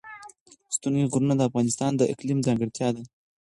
[0.75, 3.03] ستوني غرونه د افغانستان د اقلیم ځانګړتیا ده.